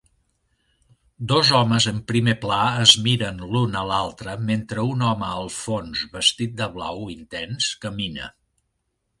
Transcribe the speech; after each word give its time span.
Dos 1.31 1.49
homes 1.57 1.85
en 1.91 1.99
primer 2.11 2.33
pla 2.45 2.61
es 2.85 2.93
miren 3.09 3.37
l'un 3.51 3.77
a 3.81 3.85
l'altre 3.91 4.35
mentre 4.47 4.87
un 4.95 5.05
home 5.11 5.29
al 5.29 5.53
fons 5.59 6.03
vestit 6.17 6.57
de 6.63 6.73
blau 6.79 7.05
intens 7.19 7.73
camina. 7.87 8.33